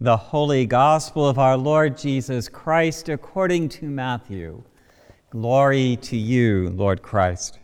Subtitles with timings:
[0.00, 4.62] The Holy Gospel of our Lord Jesus Christ according to Matthew.
[5.30, 7.58] Glory to you, Lord Christ.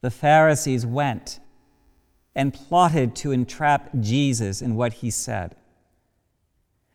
[0.00, 1.40] The Pharisees went
[2.34, 5.56] and plotted to entrap Jesus in what he said.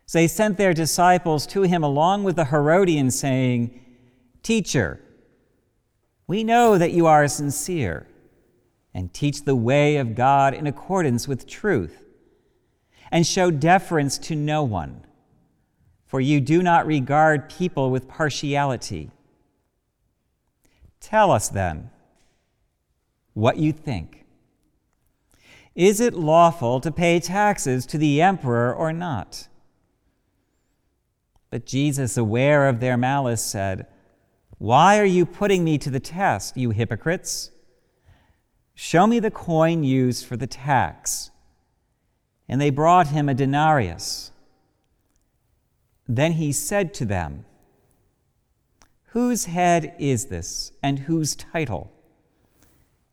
[0.06, 3.78] So they sent their disciples to him along with the Herodians, saying,
[4.42, 4.98] Teacher,
[6.26, 8.08] we know that you are sincere
[8.92, 12.02] and teach the way of God in accordance with truth
[13.12, 15.04] and show deference to no one,
[16.06, 19.10] for you do not regard people with partiality.
[20.98, 21.90] Tell us then
[23.34, 24.24] what you think.
[25.74, 29.46] Is it lawful to pay taxes to the emperor or not?
[31.50, 33.86] But Jesus, aware of their malice, said,
[34.56, 37.50] Why are you putting me to the test, you hypocrites?
[38.74, 41.31] Show me the coin used for the tax
[42.48, 44.30] and they brought him a denarius.
[46.08, 47.44] Then he said to them,
[49.06, 51.92] Whose head is this, and whose title?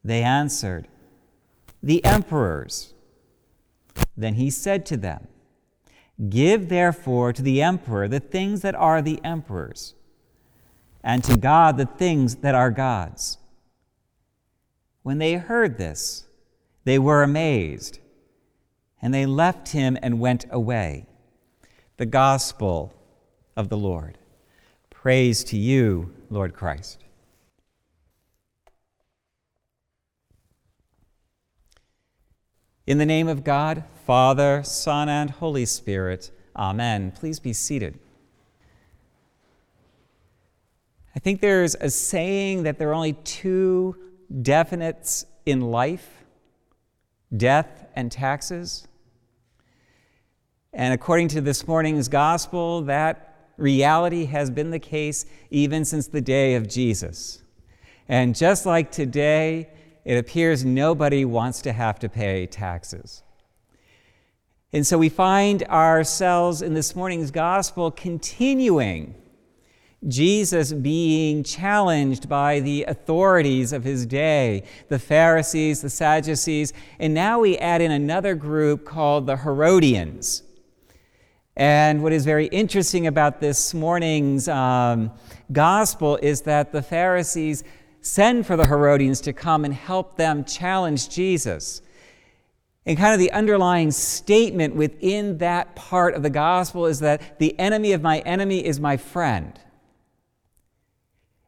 [0.03, 0.87] They answered,
[1.83, 2.93] The emperor's.
[4.15, 5.27] Then he said to them,
[6.29, 9.93] Give therefore to the emperor the things that are the emperor's,
[11.03, 13.37] and to God the things that are God's.
[15.03, 16.25] When they heard this,
[16.83, 17.99] they were amazed
[19.01, 21.05] and they left him and went away.
[21.97, 22.93] The gospel
[23.55, 24.17] of the Lord.
[24.89, 27.03] Praise to you, Lord Christ.
[32.85, 37.11] In the name of God, Father, Son, and Holy Spirit, Amen.
[37.11, 37.97] Please be seated.
[41.15, 43.95] I think there's a saying that there are only two
[44.31, 46.23] definites in life
[47.35, 48.87] death and taxes.
[50.73, 56.21] And according to this morning's gospel, that reality has been the case even since the
[56.21, 57.43] day of Jesus.
[58.07, 59.69] And just like today,
[60.05, 63.23] it appears nobody wants to have to pay taxes.
[64.71, 69.15] And so we find ourselves in this morning's gospel continuing
[70.07, 77.39] Jesus being challenged by the authorities of his day, the Pharisees, the Sadducees, and now
[77.39, 80.43] we add in another group called the Herodians.
[81.59, 85.11] And what is very interesting about this morning's um,
[85.51, 87.65] gospel is that the Pharisees
[87.99, 91.81] send for the Herodians to come and help them challenge Jesus.
[92.85, 97.59] And kind of the underlying statement within that part of the gospel is that the
[97.59, 99.59] enemy of my enemy is my friend.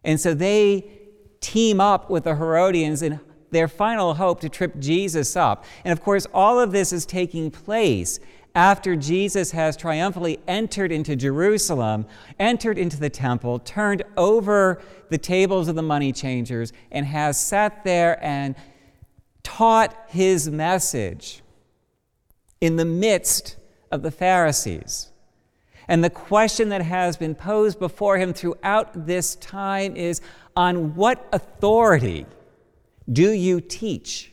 [0.03, 0.91] And so they
[1.39, 5.63] team up with the Herodians in their final hope to trip Jesus up.
[5.85, 8.19] And of course, all of this is taking place
[8.53, 12.05] after Jesus has triumphantly entered into Jerusalem,
[12.39, 17.83] entered into the temple, turned over the tables of the money changers, and has sat
[17.83, 18.55] there and
[19.43, 21.41] taught his message
[22.59, 23.57] in the midst
[23.91, 25.11] of the Pharisees.
[25.87, 30.21] And the question that has been posed before him throughout this time is
[30.55, 32.25] on what authority
[33.11, 34.31] do you teach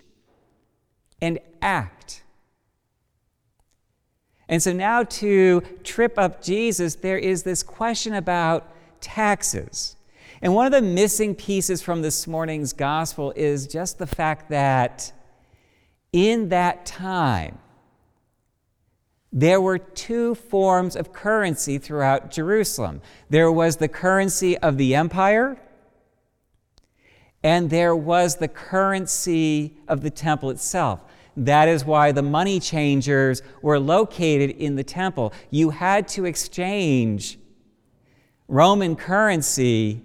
[1.20, 2.22] and act?
[4.48, 9.96] And so now to trip up Jesus, there is this question about taxes.
[10.40, 15.12] And one of the missing pieces from this morning's gospel is just the fact that
[16.12, 17.58] in that time,
[19.30, 23.02] there were two forms of currency throughout Jerusalem.
[23.28, 25.58] There was the currency of the empire,
[27.42, 31.02] and there was the currency of the temple itself.
[31.44, 35.32] That is why the money changers were located in the temple.
[35.50, 37.38] You had to exchange
[38.48, 40.02] Roman currency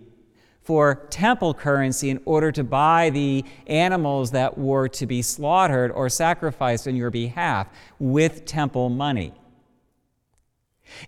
[0.61, 6.07] for temple currency in order to buy the animals that were to be slaughtered or
[6.07, 7.67] sacrificed on your behalf
[7.97, 9.33] with temple money.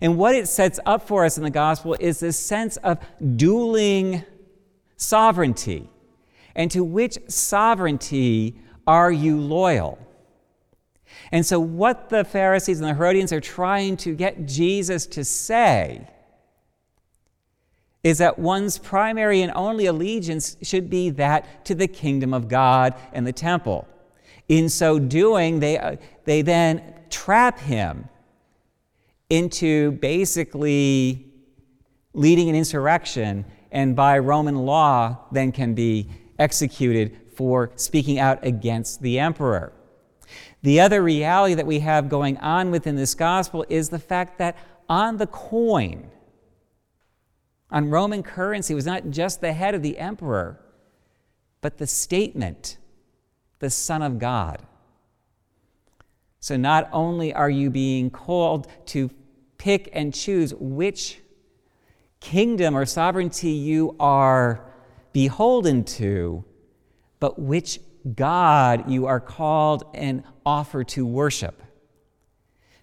[0.02, 2.98] And what it sets up for us in the gospel is this sense of
[3.36, 4.24] dueling
[4.96, 5.88] sovereignty.
[6.56, 8.56] And to which sovereignty
[8.86, 9.98] are you loyal?
[11.32, 16.08] And so, what the Pharisees and the Herodians are trying to get Jesus to say
[18.04, 22.94] is that one's primary and only allegiance should be that to the kingdom of God
[23.12, 23.88] and the temple.
[24.48, 28.08] In so doing, they, uh, they then trap him
[29.28, 31.26] into basically
[32.12, 36.08] leading an insurrection, and by Roman law, then can be
[36.38, 39.72] executed for speaking out against the emperor.
[40.62, 44.56] The other reality that we have going on within this gospel is the fact that
[44.88, 46.10] on the coin,
[47.70, 50.60] on Roman currency, was not just the head of the emperor,
[51.60, 52.78] but the statement,
[53.58, 54.62] the Son of God.
[56.40, 59.10] So not only are you being called to
[59.58, 61.20] pick and choose which
[62.20, 64.64] kingdom or sovereignty you are
[65.12, 66.44] beholden to,
[67.18, 67.80] but which
[68.14, 71.62] God you are called and offered to worship.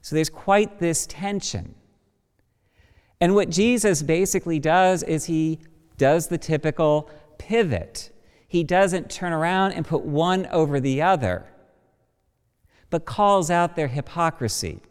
[0.01, 1.75] So there's quite this tension.
[3.21, 5.59] And what Jesus basically does is he
[5.97, 8.11] does the typical pivot.
[8.47, 11.45] He doesn't turn around and put one over the other,
[12.89, 14.81] but calls out their hypocrisy.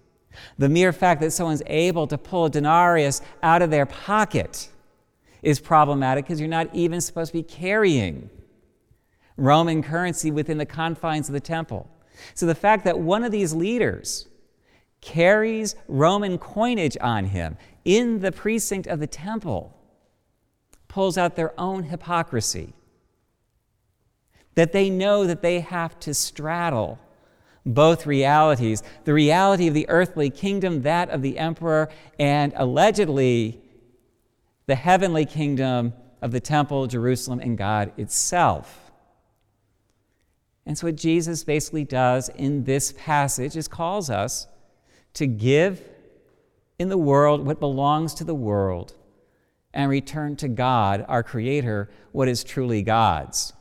[0.56, 4.70] The mere fact that someone's able to pull a denarius out of their pocket
[5.42, 8.30] is problematic because you're not even supposed to be carrying
[9.42, 11.90] Roman currency within the confines of the temple.
[12.32, 14.28] So the fact that one of these leaders
[15.00, 19.76] carries Roman coinage on him in the precinct of the temple
[20.86, 22.72] pulls out their own hypocrisy.
[24.54, 27.00] That they know that they have to straddle
[27.66, 33.60] both realities the reality of the earthly kingdom, that of the emperor, and allegedly
[34.66, 38.81] the heavenly kingdom of the temple, Jerusalem, and God itself.
[40.64, 44.46] And so, what Jesus basically does in this passage is calls us
[45.14, 45.82] to give
[46.78, 48.94] in the world what belongs to the world
[49.74, 53.52] and return to God, our Creator, what is truly God's.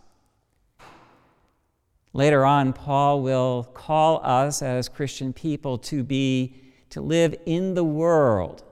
[2.13, 6.55] Later on, Paul will call us as Christian people to be,
[6.89, 8.63] to live in the world,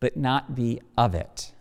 [0.00, 1.52] but not be of it.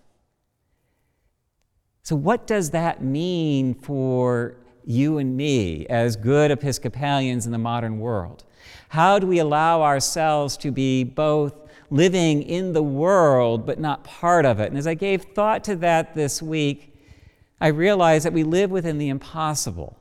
[2.03, 4.55] So, what does that mean for
[4.85, 8.43] you and me as good Episcopalians in the modern world?
[8.89, 11.53] How do we allow ourselves to be both
[11.89, 14.69] living in the world but not part of it?
[14.69, 16.95] And as I gave thought to that this week,
[17.59, 19.97] I realized that we live within the impossible.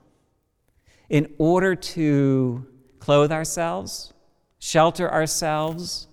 [1.09, 2.67] In order to
[2.99, 4.13] clothe ourselves,
[4.59, 6.07] shelter ourselves,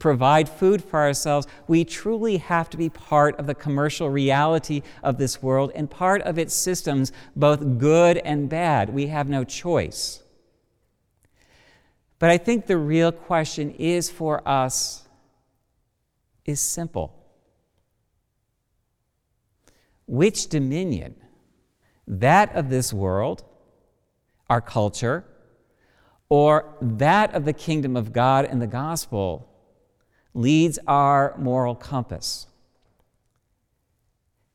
[0.00, 5.18] provide food for ourselves, we truly have to be part of the commercial reality of
[5.18, 8.90] this world and part of its systems, both good and bad.
[8.90, 10.22] We have no choice.
[12.18, 15.06] But I think the real question is for us
[16.44, 17.14] is simple.
[20.06, 21.14] Which dominion,
[22.06, 23.44] that of this world,
[24.48, 25.24] our culture,
[26.28, 29.49] or that of the kingdom of God and the gospel,
[30.34, 32.46] leads our moral compass.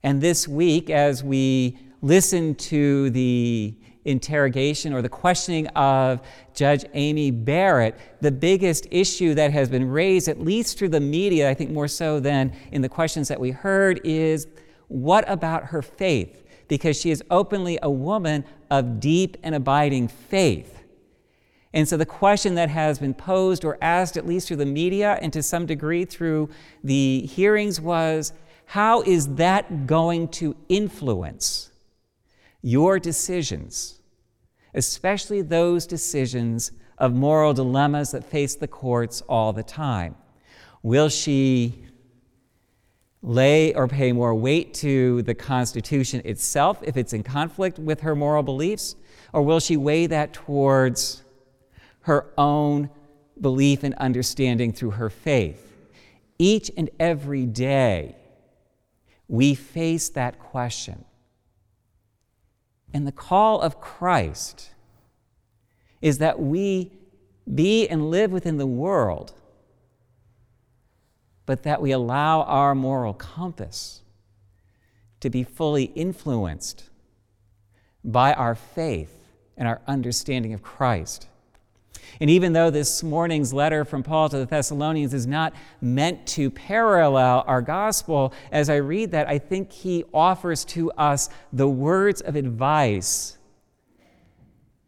[0.04, 3.76] And this week, as we listen to the
[4.06, 6.22] interrogation or the questioning of
[6.54, 11.50] Judge Amy Barrett, the biggest issue that has been raised, at least through the media,
[11.50, 14.48] I think more so than in the questions that we heard, is
[14.88, 16.44] what about her faith?
[16.68, 20.75] Because she is openly a woman of deep and abiding faith.
[21.76, 25.20] And so the question that has been posed or asked, at least through the media
[25.22, 26.50] and to some degree through
[26.86, 28.32] the hearings, was
[28.68, 31.72] how is that going to influence
[32.62, 34.00] your decisions,
[34.74, 40.16] especially those decisions of moral dilemmas that face the courts all the time?
[40.82, 41.84] Will she
[43.22, 48.16] lay or pay more weight to the Constitution itself if it's in conflict with her
[48.16, 48.96] moral beliefs?
[49.34, 51.25] Or will she weigh that towards
[52.06, 52.88] her own
[53.42, 55.74] belief and understanding through her faith.
[56.38, 58.16] Each and every day,
[59.28, 61.04] we face that question.
[62.94, 64.70] And the call of Christ
[66.00, 66.92] is that we
[67.52, 69.34] be and live within the world,
[71.48, 74.04] but that we allow our moral compass
[75.22, 76.88] to be fully influenced
[78.04, 79.18] by our faith
[79.58, 81.30] and our understanding of Christ.
[82.20, 86.50] And even though this morning's letter from Paul to the Thessalonians is not meant to
[86.50, 92.22] parallel our gospel, as I read that, I think he offers to us the words
[92.22, 93.38] of advice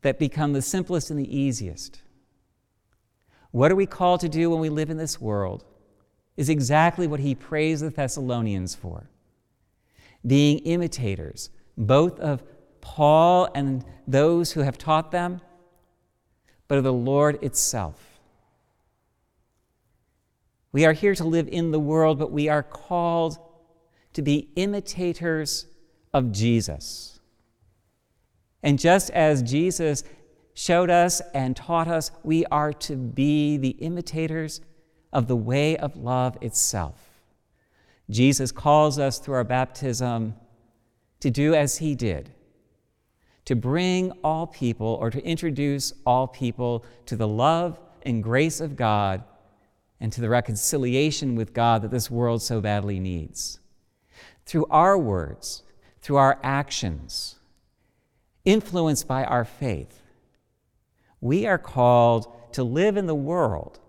[0.01, 2.01] that become the simplest and the easiest.
[3.51, 5.65] What are we called to do when we live in this world?
[6.37, 9.09] Is exactly what he praised the Thessalonians for
[10.25, 12.43] being imitators, both of
[12.81, 15.41] Paul and those who have taught them
[16.67, 18.19] but of the Lord itself.
[20.71, 23.37] We are here to live in the world, but we are called
[24.13, 25.65] to be imitators
[26.13, 27.19] of Jesus.
[28.63, 30.03] And just as Jesus
[30.53, 34.59] showed us and taught us we are to be the imitators
[35.13, 36.99] of the way of love itself.
[38.09, 40.35] Jesus calls us through our baptism
[41.19, 42.31] to do as he did
[43.47, 48.75] to bring all people or to introduce all people to the love and grace of
[48.75, 49.23] God
[50.01, 53.61] and to the reconciliation with God that this world so badly needs.
[54.45, 55.63] Through our words,
[56.01, 57.37] through our actions,
[58.43, 60.01] influenced by our faith,
[61.21, 63.79] we are called to live in the world,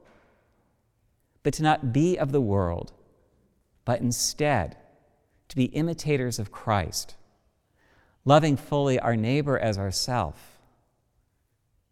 [1.42, 2.92] but to not be of the world,
[3.84, 4.76] but instead
[5.48, 7.16] to be imitators of Christ
[8.28, 10.58] loving fully our neighbor as ourself,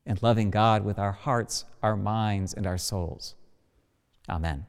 [0.05, 3.35] and loving God with our hearts, our minds, and our souls.
[4.29, 4.67] Amen.